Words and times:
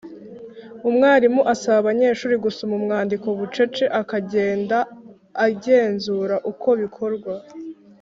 Umwarimu 0.89 1.41
asaba 1.53 1.77
abanyeshuri 1.81 2.35
gusoma 2.45 2.73
umwandiko 2.79 3.27
bucece 3.39 3.83
akagenda 4.01 4.77
agenzura 5.47 6.35
uko 6.51 6.69
bikorwa. 6.83 7.33